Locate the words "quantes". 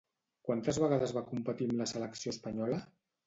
0.47-0.79